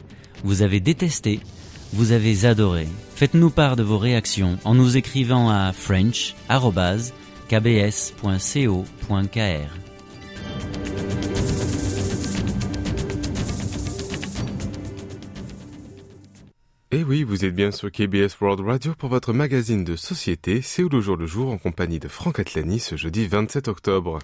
vous 0.45 0.63
avez 0.63 0.79
détesté, 0.79 1.41
vous 1.93 2.13
avez 2.13 2.45
adoré. 2.45 2.87
Faites-nous 3.17 3.51
part 3.51 3.75
de 3.75 3.83
vos 3.83 3.99
réactions 3.99 4.57
en 4.65 4.77
nous 4.77 4.97
écrivant 4.97 5.51
à 5.51 5.73
french.kbs.co.kr. 5.73 6.51
Et 16.93 17.03
oui, 17.03 17.25
vous 17.25 17.45
êtes 17.45 17.53
bien 17.53 17.73
sur 17.73 17.91
KBS 17.91 18.41
World 18.41 18.61
Radio 18.61 18.95
pour 18.97 19.09
votre 19.09 19.33
magazine 19.33 19.83
de 19.83 19.97
société, 19.97 20.63
C'est 20.63 20.85
où 20.85 20.89
le 20.89 21.01
jour 21.01 21.17
le 21.17 21.27
jour 21.27 21.51
en 21.51 21.59
compagnie 21.59 21.99
de 21.99 22.07
Franck 22.07 22.39
Atlani 22.39 22.79
ce 22.79 22.95
jeudi 22.95 23.27
27 23.27 23.67
octobre. 23.67 24.21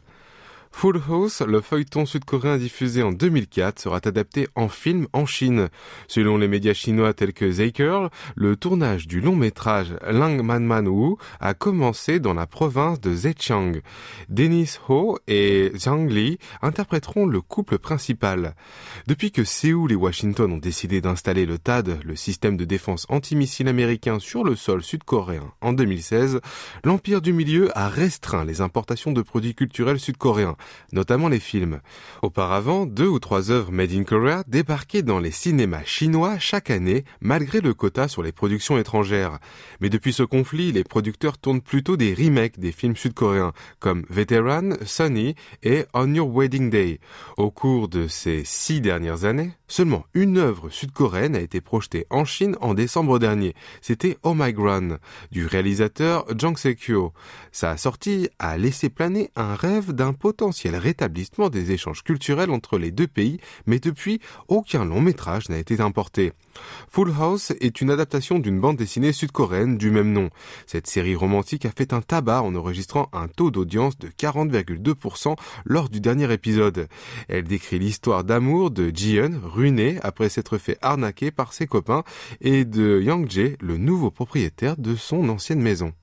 Full 0.72 1.00
House, 1.08 1.42
le 1.42 1.60
feuilleton 1.60 2.06
sud-coréen 2.06 2.56
diffusé 2.56 3.02
en 3.04 3.12
2004, 3.12 3.78
sera 3.78 4.00
adapté 4.02 4.48
en 4.56 4.68
film 4.68 5.06
en 5.12 5.26
Chine. 5.26 5.68
Selon 6.08 6.38
les 6.38 6.48
médias 6.48 6.72
chinois 6.72 7.14
tels 7.14 7.32
que 7.32 7.50
Zaker, 7.50 8.10
le 8.34 8.56
tournage 8.56 9.06
du 9.06 9.20
long 9.20 9.36
métrage 9.36 9.94
Lang 10.10 10.42
Man 10.42 10.64
Man 10.64 10.88
Wu 10.88 11.16
a 11.38 11.54
commencé 11.54 12.18
dans 12.18 12.34
la 12.34 12.46
province 12.46 13.00
de 13.00 13.14
Zhejiang. 13.14 13.80
Dennis 14.28 14.78
Ho 14.88 15.18
et 15.28 15.70
Zhang 15.76 16.08
Li 16.08 16.38
interpréteront 16.62 17.26
le 17.26 17.40
couple 17.40 17.78
principal. 17.78 18.54
Depuis 19.06 19.30
que 19.30 19.44
Séoul 19.44 19.92
et 19.92 19.96
Washington 19.96 20.52
ont 20.52 20.58
décidé 20.58 21.00
d'installer 21.00 21.46
le 21.46 21.58
THAD, 21.58 22.00
le 22.04 22.16
système 22.16 22.56
de 22.56 22.64
défense 22.64 23.06
antimissile 23.08 23.68
américain, 23.68 24.18
sur 24.18 24.42
le 24.42 24.56
sol 24.56 24.82
sud-coréen 24.82 25.52
en 25.60 25.72
2016, 25.72 26.40
l'Empire 26.82 27.22
du 27.22 27.32
Milieu 27.32 27.70
a 27.78 27.88
restreint 27.88 28.44
les 28.44 28.60
importations 28.60 29.12
de 29.12 29.22
produits 29.22 29.54
culturels 29.54 30.00
sud-coréens 30.00 30.56
notamment 30.92 31.28
les 31.28 31.40
films. 31.40 31.80
Auparavant, 32.22 32.86
deux 32.86 33.08
ou 33.08 33.18
trois 33.18 33.50
œuvres 33.50 33.72
made 33.72 33.92
in 33.92 34.04
Korea 34.04 34.44
débarquaient 34.46 35.02
dans 35.02 35.18
les 35.18 35.30
cinémas 35.30 35.84
chinois 35.84 36.38
chaque 36.38 36.70
année, 36.70 37.04
malgré 37.20 37.60
le 37.60 37.74
quota 37.74 38.08
sur 38.08 38.22
les 38.22 38.32
productions 38.32 38.78
étrangères. 38.78 39.38
Mais 39.80 39.90
depuis 39.90 40.12
ce 40.12 40.22
conflit, 40.22 40.72
les 40.72 40.84
producteurs 40.84 41.38
tournent 41.38 41.60
plutôt 41.60 41.96
des 41.96 42.14
remakes 42.14 42.58
des 42.58 42.72
films 42.72 42.96
sud-coréens, 42.96 43.52
comme 43.80 44.04
Veteran, 44.08 44.74
Sunny 44.84 45.34
et 45.62 45.84
On 45.94 46.12
Your 46.12 46.28
Wedding 46.28 46.70
Day. 46.70 47.00
Au 47.36 47.50
cours 47.50 47.88
de 47.88 48.06
ces 48.08 48.42
six 48.44 48.80
dernières 48.80 49.24
années, 49.24 49.52
seulement 49.68 50.04
une 50.14 50.38
œuvre 50.38 50.70
sud-coréenne 50.70 51.36
a 51.36 51.40
été 51.40 51.60
projetée 51.60 52.06
en 52.10 52.24
Chine 52.24 52.56
en 52.60 52.74
décembre 52.74 53.18
dernier. 53.18 53.54
C'était 53.80 54.18
Oh 54.22 54.34
My 54.34 54.52
Gran, 54.52 54.98
du 55.30 55.46
réalisateur 55.46 56.26
Jang 56.36 56.56
Se-kyo. 56.56 57.12
Sa 57.50 57.76
sortie 57.76 58.28
a 58.38 58.56
laissé 58.58 58.88
planer 58.88 59.30
un 59.36 59.54
rêve 59.54 59.92
d'un 59.92 60.12
potentiel 60.12 60.51
potentiel 60.52 60.76
rétablissement 60.76 61.48
des 61.48 61.72
échanges 61.72 62.02
culturels 62.02 62.50
entre 62.50 62.76
les 62.76 62.90
deux 62.90 63.06
pays, 63.06 63.38
mais 63.64 63.78
depuis, 63.78 64.20
aucun 64.48 64.84
long 64.84 65.00
métrage 65.00 65.48
n'a 65.48 65.56
été 65.56 65.80
importé. 65.80 66.32
Full 66.90 67.10
House 67.18 67.54
est 67.62 67.80
une 67.80 67.90
adaptation 67.90 68.38
d'une 68.38 68.60
bande 68.60 68.76
dessinée 68.76 69.12
sud-coréenne 69.12 69.78
du 69.78 69.90
même 69.90 70.12
nom. 70.12 70.28
Cette 70.66 70.86
série 70.86 71.16
romantique 71.16 71.64
a 71.64 71.70
fait 71.70 71.94
un 71.94 72.02
tabac 72.02 72.42
en 72.42 72.54
enregistrant 72.54 73.08
un 73.14 73.28
taux 73.28 73.50
d'audience 73.50 73.96
de 73.96 74.08
40,2% 74.08 75.36
lors 75.64 75.88
du 75.88 76.00
dernier 76.02 76.30
épisode. 76.30 76.86
Elle 77.28 77.44
décrit 77.44 77.78
l'histoire 77.78 78.22
d'amour 78.22 78.70
de 78.70 78.90
Jiyeon, 78.94 79.40
ruiné 79.42 80.00
après 80.02 80.28
s'être 80.28 80.58
fait 80.58 80.76
arnaquer 80.82 81.30
par 81.30 81.54
ses 81.54 81.66
copains, 81.66 82.04
et 82.42 82.66
de 82.66 83.00
Yang 83.00 83.30
Jae, 83.30 83.56
le 83.62 83.78
nouveau 83.78 84.10
propriétaire 84.10 84.76
de 84.76 84.96
son 84.96 85.30
ancienne 85.30 85.62
maison. 85.62 85.94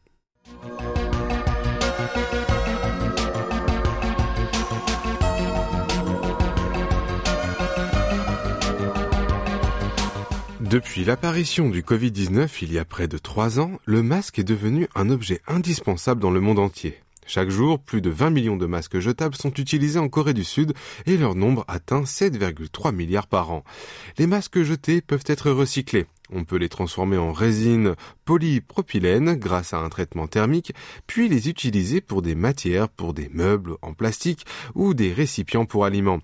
Depuis 10.69 11.03
l'apparition 11.03 11.67
du 11.67 11.81
Covid-19 11.81 12.47
il 12.61 12.71
y 12.71 12.77
a 12.77 12.85
près 12.85 13.07
de 13.07 13.17
trois 13.17 13.59
ans, 13.59 13.79
le 13.85 14.03
masque 14.03 14.37
est 14.37 14.43
devenu 14.43 14.87
un 14.93 15.09
objet 15.09 15.41
indispensable 15.47 16.21
dans 16.21 16.29
le 16.29 16.41
monde 16.41 16.59
entier. 16.59 16.99
Chaque 17.25 17.49
jour, 17.49 17.79
plus 17.79 18.01
de 18.01 18.11
20 18.11 18.29
millions 18.29 18.55
de 18.55 18.67
masques 18.67 18.99
jetables 18.99 19.33
sont 19.33 19.53
utilisés 19.55 19.97
en 19.97 20.09
Corée 20.09 20.35
du 20.35 20.43
Sud 20.43 20.73
et 21.07 21.17
leur 21.17 21.33
nombre 21.33 21.65
atteint 21.67 22.03
7,3 22.03 22.93
milliards 22.93 23.25
par 23.25 23.49
an. 23.49 23.63
Les 24.19 24.27
masques 24.27 24.61
jetés 24.61 25.01
peuvent 25.01 25.23
être 25.25 25.49
recyclés. 25.49 26.05
On 26.31 26.43
peut 26.43 26.57
les 26.57 26.69
transformer 26.69 27.17
en 27.17 27.31
résine 27.31 27.95
polypropylène 28.25 29.35
grâce 29.35 29.73
à 29.73 29.79
un 29.79 29.89
traitement 29.89 30.27
thermique, 30.27 30.73
puis 31.07 31.27
les 31.27 31.49
utiliser 31.49 32.01
pour 32.01 32.21
des 32.21 32.35
matières, 32.35 32.89
pour 32.89 33.13
des 33.13 33.29
meubles 33.33 33.75
en 33.81 33.93
plastique 33.93 34.45
ou 34.75 34.93
des 34.93 35.11
récipients 35.11 35.65
pour 35.65 35.85
aliments. 35.85 36.19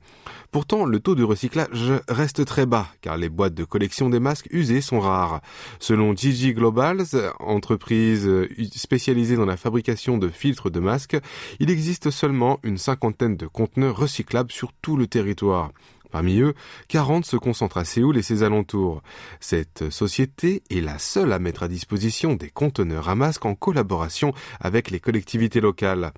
Pourtant, 0.51 0.85
le 0.85 1.00
taux 1.00 1.15
de 1.15 1.24
recyclage 1.24 1.93
reste 2.07 2.45
très 2.45 2.65
bas, 2.65 2.88
car 3.01 3.17
les 3.17 3.29
boîtes 3.29 3.55
de 3.55 3.63
collection 3.63 4.09
des 4.09 4.19
masques 4.19 4.47
usés 4.51 4.81
sont 4.81 5.00
rares. 5.00 5.41
Selon 5.79 6.15
Gigi 6.15 6.53
Globals, 6.53 7.05
entreprise 7.39 8.29
spécialisée 8.75 9.35
dans 9.35 9.45
la 9.45 9.57
fabrication 9.57 10.17
de 10.17 10.29
filtres 10.29 10.69
de 10.69 10.79
masques, 10.79 11.17
il 11.59 11.69
existe 11.69 12.12
seulement 12.12 12.59
une 12.63 12.77
cinquantaine 12.77 13.38
de 13.38 13.47
conteneurs 13.47 13.97
recyclables 13.97 14.51
sur 14.51 14.71
tout 14.81 14.95
le 14.95 15.07
territoire. 15.07 15.71
Parmi 16.15 16.39
eux, 16.39 16.53
40 16.88 17.25
se 17.25 17.36
concentrent 17.36 17.75
à 17.75 17.84
Séoul 17.84 18.15
et 18.15 18.22
ses 18.22 18.41
alentours. 18.41 19.01
Cette 19.41 19.89
société 19.89 20.63
est 20.69 20.79
la 20.79 20.98
seule 20.98 21.34
à 21.34 21.39
mettre 21.39 21.63
à 21.63 21.67
disposition 21.67 22.36
des 22.36 22.50
conteneurs 22.50 23.10
à 23.10 23.15
masques 23.15 23.45
en 23.45 23.53
collaboration 23.53 24.34
avec 24.62 24.91
les 24.91 25.01
collectivités 25.01 25.60
locales. 25.60 26.13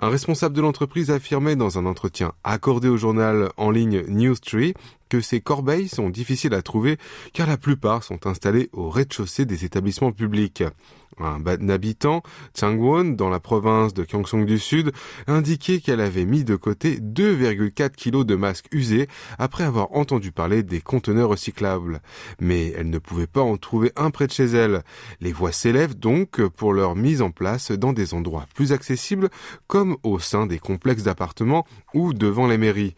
Un 0.00 0.10
responsable 0.10 0.54
de 0.54 0.60
l'entreprise 0.60 1.10
affirmait 1.10 1.56
dans 1.56 1.78
un 1.78 1.86
entretien 1.86 2.34
accordé 2.44 2.88
au 2.88 2.98
journal 2.98 3.48
en 3.56 3.70
ligne 3.70 4.02
Newstree 4.06 4.74
que 5.08 5.20
ces 5.20 5.40
corbeilles 5.40 5.88
sont 5.88 6.10
difficiles 6.10 6.54
à 6.54 6.62
trouver 6.62 6.98
car 7.32 7.46
la 7.46 7.56
plupart 7.56 8.02
sont 8.02 8.26
installées 8.26 8.68
au 8.72 8.90
rez-de-chaussée 8.90 9.44
des 9.44 9.64
établissements 9.64 10.12
publics. 10.12 10.62
Un 11.20 11.68
habitant, 11.68 12.22
Changwon, 12.58 13.16
dans 13.16 13.28
la 13.28 13.40
province 13.40 13.92
de 13.92 14.04
Gyeongsong 14.04 14.46
du 14.46 14.58
Sud, 14.58 14.92
indiquait 15.26 15.80
qu'elle 15.80 16.00
avait 16.00 16.24
mis 16.24 16.44
de 16.44 16.54
côté 16.54 16.98
2,4 17.00 17.90
kilos 17.90 18.24
de 18.24 18.36
masques 18.36 18.68
usés 18.70 19.08
après 19.36 19.64
avoir 19.64 19.92
entendu 19.96 20.30
parler 20.30 20.62
des 20.62 20.80
conteneurs 20.80 21.30
recyclables. 21.30 22.00
Mais 22.40 22.72
elle 22.76 22.90
ne 22.90 22.98
pouvait 22.98 23.26
pas 23.26 23.40
en 23.40 23.56
trouver 23.56 23.90
un 23.96 24.10
près 24.10 24.28
de 24.28 24.32
chez 24.32 24.44
elle. 24.44 24.82
Les 25.20 25.32
voix 25.32 25.50
s'élèvent 25.50 25.98
donc 25.98 26.40
pour 26.48 26.72
leur 26.72 26.94
mise 26.94 27.20
en 27.20 27.30
place 27.30 27.72
dans 27.72 27.92
des 27.92 28.14
endroits 28.14 28.46
plus 28.54 28.72
accessibles, 28.72 29.28
comme 29.66 29.96
au 30.04 30.20
sein 30.20 30.46
des 30.46 30.58
complexes 30.58 31.02
d'appartements 31.02 31.66
ou 31.94 32.12
devant 32.12 32.46
les 32.46 32.58
mairies. 32.58 32.94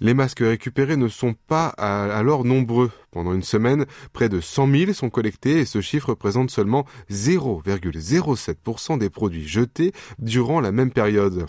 Les 0.00 0.14
masques 0.14 0.40
récupérés 0.40 0.96
ne 0.96 1.08
sont 1.08 1.34
pas 1.48 1.68
alors 1.68 2.44
nombreux. 2.44 2.92
Pendant 3.10 3.32
une 3.32 3.42
semaine, 3.42 3.86
près 4.12 4.28
de 4.28 4.40
100 4.40 4.70
000 4.70 4.92
sont 4.92 5.10
collectés 5.10 5.58
et 5.58 5.64
ce 5.64 5.80
chiffre 5.80 6.10
représente 6.10 6.50
seulement 6.50 6.84
0,07% 7.10 8.98
des 8.98 9.10
produits 9.10 9.48
jetés 9.48 9.92
durant 10.18 10.60
la 10.60 10.70
même 10.70 10.92
période. 10.92 11.46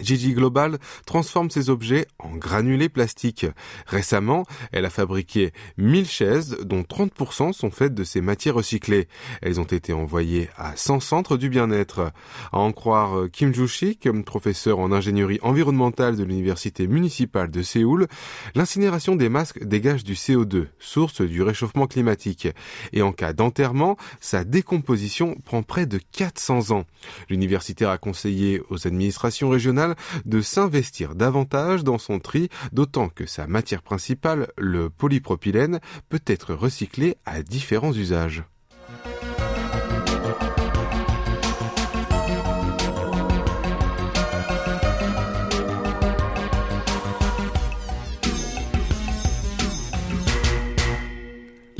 Gigi 0.00 0.32
Global 0.32 0.78
transforme 1.06 1.50
ses 1.50 1.70
objets 1.70 2.06
en 2.18 2.36
granulés 2.36 2.88
plastiques. 2.88 3.46
Récemment, 3.86 4.44
elle 4.72 4.84
a 4.84 4.90
fabriqué 4.90 5.52
1000 5.76 6.06
chaises 6.08 6.56
dont 6.62 6.82
30% 6.82 7.52
sont 7.52 7.70
faites 7.70 7.94
de 7.94 8.04
ces 8.04 8.20
matières 8.20 8.54
recyclées. 8.54 9.08
Elles 9.42 9.60
ont 9.60 9.64
été 9.64 9.92
envoyées 9.92 10.48
à 10.56 10.76
100 10.76 11.00
centres 11.00 11.36
du 11.36 11.48
bien-être. 11.48 12.12
À 12.52 12.58
en 12.58 12.72
croire 12.72 13.30
Kim 13.30 13.52
Joo-shik, 13.52 14.08
professeur 14.22 14.78
en 14.78 14.92
ingénierie 14.92 15.38
environnementale 15.42 16.16
de 16.16 16.24
l'université 16.24 16.86
municipale 16.86 17.50
de 17.50 17.62
Séoul, 17.62 18.06
l'incinération 18.54 19.16
des 19.16 19.28
masques 19.28 19.64
dégage 19.64 20.04
du 20.04 20.14
CO2, 20.14 20.66
source 20.78 21.20
du 21.22 21.42
réchauffement 21.42 21.86
climatique. 21.86 22.48
Et 22.92 23.02
en 23.02 23.12
cas 23.12 23.32
d'enterrement, 23.32 23.96
sa 24.20 24.44
décomposition 24.44 25.36
prend 25.44 25.62
près 25.62 25.86
de 25.86 26.00
400 26.12 26.70
ans. 26.70 26.84
L'universitaire 27.28 27.90
a 27.90 27.98
conseillé 27.98 28.62
aux 28.70 28.86
administrations 28.86 29.48
régionales 29.48 29.81
de 30.24 30.40
s'investir 30.40 31.14
davantage 31.14 31.84
dans 31.84 31.98
son 31.98 32.18
tri, 32.18 32.48
d'autant 32.72 33.08
que 33.08 33.26
sa 33.26 33.46
matière 33.46 33.82
principale, 33.82 34.48
le 34.56 34.90
polypropylène, 34.90 35.80
peut 36.08 36.22
être 36.26 36.54
recyclé 36.54 37.16
à 37.26 37.42
différents 37.42 37.92
usages. 37.92 38.44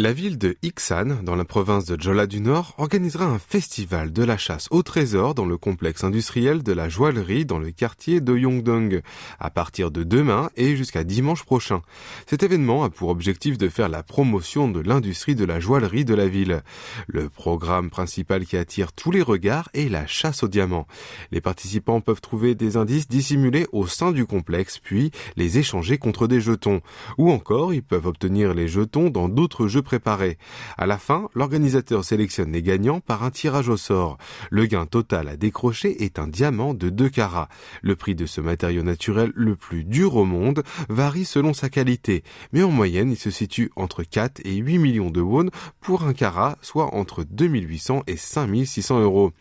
La 0.03 0.13
ville 0.13 0.37
de 0.37 0.57
Iksan, 0.65 1.23
dans 1.23 1.37
la 1.37 1.45
province 1.45 1.85
de 1.85 1.97
Jola 1.97 2.27
du 2.27 2.41
Nord, 2.41 2.75
organisera 2.77 3.25
un 3.25 3.39
festival 3.39 4.13
de 4.13 4.25
la 4.25 4.37
chasse 4.37 4.67
au 4.73 4.83
trésor 4.83 5.37
dans 5.37 5.47
le 5.47 5.57
complexe 5.57 6.03
industriel 6.03 6.65
de 6.65 6.73
la 6.73 6.89
joaillerie 6.89 7.47
dans 7.47 7.61
le 7.61 7.71
quartier 7.71 8.21
de 8.21 8.37
Yongdong, 8.37 9.03
à 9.39 9.51
partir 9.51 9.93
de 9.93 10.03
demain 10.03 10.51
et 10.57 10.75
jusqu'à 10.75 11.05
dimanche 11.05 11.45
prochain. 11.45 11.83
Cet 12.27 12.43
événement 12.43 12.83
a 12.83 12.91
pour 12.91 13.11
objectif 13.11 13.59
de 13.59 13.69
faire 13.69 13.89
la 13.89 14.03
promotion 14.03 14.67
de 14.67 14.81
l'industrie 14.81 15.37
de 15.37 15.45
la 15.45 15.61
joaillerie 15.61 16.05
de 16.05 16.15
la 16.15 16.27
ville. 16.27 16.65
Le 17.07 17.29
programme 17.29 17.89
principal 17.89 18.45
qui 18.45 18.57
attire 18.57 18.93
tous 18.93 19.13
les 19.13 19.23
regards 19.23 19.69
est 19.73 19.89
la 19.89 20.09
chasse 20.09 20.43
aux 20.43 20.49
diamants. 20.49 20.89
Les 21.31 21.41
participants 21.41 22.01
peuvent 22.01 22.21
trouver 22.21 22.57
des 22.57 22.77
indices 22.77 23.07
dissimulés 23.07 23.69
au 23.71 23.87
sein 23.87 24.11
du 24.11 24.27
complexe, 24.27 24.81
puis 24.81 25.13
les 25.37 25.59
échanger 25.59 25.99
contre 25.99 26.27
des 26.27 26.41
jetons. 26.41 26.81
Ou 27.19 27.31
encore, 27.31 27.73
ils 27.73 27.85
peuvent 27.85 28.09
obtenir 28.09 28.53
les 28.53 28.67
jetons 28.67 29.09
dans 29.09 29.29
d'autres 29.29 29.69
jeux 29.69 29.83
préparé. 29.93 30.39
À 30.79 30.87
la 30.87 30.97
fin, 30.97 31.29
l'organisateur 31.35 32.03
sélectionne 32.03 32.51
les 32.51 32.63
gagnants 32.63 33.01
par 33.01 33.25
un 33.25 33.31
tirage 33.31 33.69
au 33.69 33.77
sort. 33.77 34.17
Le 34.49 34.65
gain 34.65 34.87
total 34.87 35.29
à 35.29 35.37
décrocher 35.37 36.03
est 36.03 36.19
un 36.19 36.29
diamant 36.29 36.73
de 36.73 36.89
2 36.89 37.11
carats. 37.11 37.51
Le 37.83 37.95
prix 37.95 38.15
de 38.15 38.25
ce 38.25 38.41
matériau 38.41 38.83
naturel 38.83 39.33
le 39.35 39.55
plus 39.55 39.85
dur 39.85 40.17
au 40.17 40.25
monde 40.25 40.63
varie 40.89 41.27
selon 41.27 41.53
sa 41.53 41.69
qualité, 41.69 42.25
mais 42.55 42.63
en 42.63 42.71
moyenne 42.71 43.11
il 43.11 43.19
se 43.19 43.31
situe 43.31 43.71
entre 43.77 44.03
4 44.03 44.41
et 44.47 44.57
8 44.57 44.79
millions 44.79 45.11
de 45.11 45.21
won 45.21 45.51
pour 45.83 46.05
un 46.05 46.15
carat, 46.15 46.57
soit 46.63 46.95
entre 46.95 47.23
2800 47.23 48.05
et 48.07 48.17
5600 48.17 48.99
euros. 49.03 49.33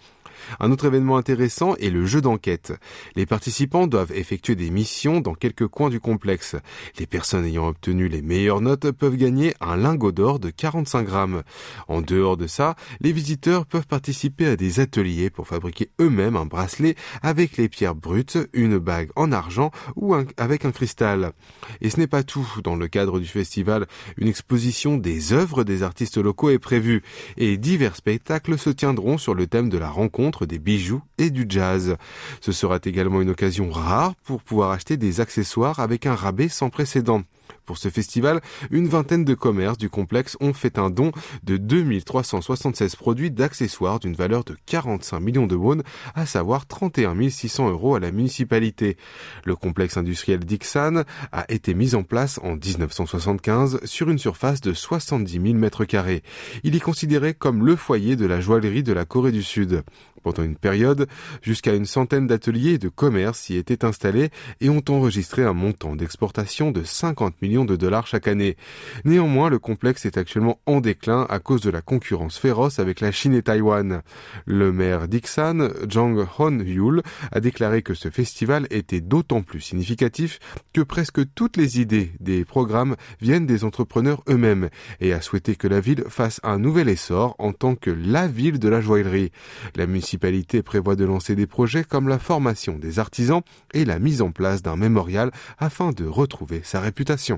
Un 0.60 0.72
autre 0.72 0.86
événement 0.86 1.18
intéressant 1.18 1.76
est 1.76 1.90
le 1.90 2.06
jeu 2.06 2.22
d'enquête. 2.22 2.74
Les 3.16 3.26
participants 3.26 3.88
doivent 3.88 4.12
effectuer 4.12 4.56
des 4.56 4.70
missions 4.70 5.22
dans 5.22 5.34
quelques 5.34 5.68
coins 5.68 5.90
du 5.90 6.00
complexe. 6.00 6.56
Les 7.00 7.06
personnes 7.06 7.46
ayant 7.46 7.68
obtenu 7.68 8.08
les 8.08 8.22
meilleures 8.22 8.62
notes 8.62 8.92
peuvent 8.92 9.18
gagner 9.18 9.54
un 9.62 9.78
lingot 9.78 10.12
d'or 10.12 10.40
de 10.40 10.50
45 10.50 11.04
grammes. 11.04 11.44
En 11.88 12.02
dehors 12.02 12.38
de 12.38 12.48
ça, 12.48 12.76
les 13.00 13.12
visiteurs 13.12 13.66
peuvent 13.66 13.88
participer 13.88 14.48
à 14.48 14.56
des 14.56 14.80
ateliers 14.80 15.30
pour 15.30 15.48
fabriquer 15.48 15.90
eux-mêmes 16.00 16.36
un 16.36 16.46
bracelet 16.46 16.96
avec 17.22 17.58
les 17.58 17.70
pierres 17.70 17.96
brutes, 17.96 18.38
une 18.54 18.78
bague 18.78 19.10
en 19.16 19.32
argent 19.32 19.72
ou 19.96 20.16
avec 20.38 20.66
un 20.66 20.72
cristal. 20.72 21.34
Et 21.82 21.90
ce 21.90 22.00
n'est 22.00 22.08
pas 22.08 22.24
tout. 22.24 22.48
Dans 22.64 22.76
le 22.76 22.88
cadre 22.88 23.20
du 23.20 23.26
festival, 23.28 23.88
une 24.18 24.28
exposition 24.28 24.98
des 24.98 25.34
œuvres 25.34 25.64
des 25.64 25.84
artistes 25.84 26.18
locaux 26.18 26.50
est 26.50 26.60
prévue 26.60 27.04
et 27.38 27.58
divers 27.58 27.96
spectacles 27.96 28.58
se 28.58 28.70
tiendront 28.70 29.18
sur 29.18 29.34
le 29.34 29.48
thème 29.48 29.70
de 29.70 29.78
la 29.78 29.90
rencontre 29.90 30.31
des 30.46 30.60
bijoux 30.60 31.02
et 31.18 31.30
du 31.30 31.46
jazz. 31.48 31.98
Ce 32.40 32.52
sera 32.52 32.80
également 32.84 33.22
une 33.22 33.30
occasion 33.30 33.70
rare 33.70 34.16
pour 34.24 34.42
pouvoir 34.42 34.72
acheter 34.72 34.98
des 34.98 35.20
accessoires 35.20 35.80
avec 35.80 36.06
un 36.06 36.16
rabais 36.16 36.50
sans 36.50 36.70
précédent. 36.70 37.24
Pour 37.66 37.78
ce 37.78 37.90
festival, 37.90 38.42
une 38.70 38.88
vingtaine 38.88 39.26
de 39.26 39.34
commerces 39.34 39.78
du 39.78 39.90
complexe 39.90 40.38
ont 40.40 40.54
fait 40.54 40.78
un 40.78 40.90
don 40.90 41.12
de 41.44 41.58
2376 41.58 42.96
produits 42.96 43.32
d'accessoires 43.32 44.00
d'une 44.00 44.16
valeur 44.16 44.44
de 44.44 44.58
45 44.66 45.20
millions 45.20 45.48
de 45.48 45.56
won, 45.56 45.82
à 46.16 46.26
savoir 46.26 46.68
31 46.68 47.30
600 47.30 47.70
euros 47.70 47.96
à 47.96 48.00
la 48.00 48.12
municipalité. 48.12 48.98
Le 49.46 49.56
complexe 49.56 49.98
industriel 49.98 50.40
d'Ixan 50.40 51.04
a 51.32 51.46
été 51.50 51.74
mis 51.74 51.96
en 51.96 52.04
place 52.04 52.40
en 52.44 52.56
1975 52.56 53.80
sur 53.86 54.10
une 54.10 54.18
surface 54.18 54.62
de 54.62 54.74
70 54.74 55.42
000 55.42 55.54
mètres 55.54 55.86
carrés. 55.86 56.24
Il 56.64 56.76
est 56.76 56.80
considéré 56.80 57.34
comme 57.34 57.66
le 57.66 57.76
foyer 57.76 58.16
de 58.16 58.26
la 58.26 58.42
joaillerie 58.42 58.84
de 58.84 58.94
la 58.94 59.06
Corée 59.06 59.32
du 59.32 59.44
Sud. 59.44 59.84
Pendant 60.24 60.44
une 60.44 60.56
période, 60.56 61.08
jusqu'à 61.42 61.74
une 61.74 61.88
centaine 61.88 62.28
d'ateliers 62.28 62.74
et 62.74 62.78
de 62.78 62.90
commerces 62.90 63.50
y 63.50 63.58
étaient 63.58 63.84
installés 63.84 64.30
et 64.60 64.70
ont 64.70 64.84
enregistré 64.90 65.44
un 65.44 65.54
montant 65.54 65.96
d'exportation 65.96 66.72
de 66.72 66.84
50 66.84 67.41
millions 67.42 67.66
de 67.66 67.76
dollars 67.76 68.08
chaque 68.08 68.28
année. 68.28 68.56
Néanmoins, 69.06 69.50
le 69.50 69.60
complexe 69.60 70.06
est 70.06 70.18
actuellement 70.18 70.60
en 70.66 70.82
déclin 70.82 71.26
à 71.30 71.40
cause 71.40 71.62
de 71.62 71.70
la 71.70 71.82
concurrence 71.82 72.38
féroce 72.38 72.80
avec 72.80 73.02
la 73.02 73.12
Chine 73.12 73.34
et 73.34 73.42
Taïwan. 73.42 74.02
Le 74.46 74.72
maire 74.72 75.08
d'Iksan, 75.08 75.70
Jang 75.88 76.26
Hon-yul, 76.38 77.02
a 77.32 77.40
déclaré 77.40 77.82
que 77.82 77.94
ce 77.94 78.10
festival 78.10 78.68
était 78.70 79.02
d'autant 79.02 79.42
plus 79.42 79.62
significatif 79.62 80.40
que 80.74 80.82
presque 80.82 81.22
toutes 81.34 81.58
les 81.58 81.80
idées 81.80 82.12
des 82.20 82.46
programmes 82.46 82.96
viennent 83.22 83.46
des 83.46 83.64
entrepreneurs 83.64 84.24
eux-mêmes 84.30 84.70
et 85.00 85.14
a 85.14 85.22
souhaité 85.22 85.56
que 85.56 85.68
la 85.68 85.80
ville 85.80 86.04
fasse 86.10 86.40
un 86.44 86.60
nouvel 86.60 86.90
essor 86.90 87.36
en 87.40 87.54
tant 87.54 87.76
que 87.76 87.92
la 87.92 88.28
ville 88.28 88.60
de 88.60 88.70
la 88.70 88.82
joaillerie. 88.82 89.32
La 89.76 89.88
municipalité 89.88 90.62
prévoit 90.64 90.96
de 90.96 91.06
lancer 91.06 91.36
des 91.36 91.48
projets 91.48 91.84
comme 91.84 92.08
la 92.08 92.20
formation 92.20 92.78
des 92.78 93.00
artisans 93.00 93.42
et 93.74 93.86
la 93.86 94.00
mise 94.00 94.22
en 94.22 94.32
place 94.32 94.62
d'un 94.62 94.76
mémorial 94.76 95.32
afin 95.58 95.92
de 95.92 96.06
retrouver 96.06 96.62
sa 96.64 96.80
réputation. 96.80 97.31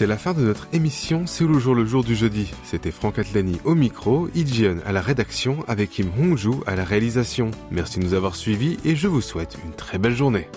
C'est 0.00 0.06
la 0.06 0.16
fin 0.16 0.32
de 0.32 0.40
notre 0.40 0.66
émission 0.72 1.26
C'est 1.26 1.44
le 1.44 1.58
jour 1.58 1.74
le 1.74 1.84
jour 1.84 2.02
du 2.02 2.16
jeudi. 2.16 2.50
C'était 2.64 2.90
Franck 2.90 3.18
Atlani 3.18 3.60
au 3.64 3.74
micro, 3.74 4.30
Ijion 4.34 4.78
à 4.86 4.92
la 4.92 5.02
rédaction 5.02 5.62
avec 5.68 5.90
Kim 5.90 6.10
Hongju 6.18 6.62
à 6.66 6.74
la 6.74 6.84
réalisation. 6.84 7.50
Merci 7.70 7.98
de 7.98 8.04
nous 8.06 8.14
avoir 8.14 8.34
suivis 8.34 8.78
et 8.86 8.96
je 8.96 9.08
vous 9.08 9.20
souhaite 9.20 9.58
une 9.62 9.72
très 9.72 9.98
belle 9.98 10.16
journée. 10.16 10.48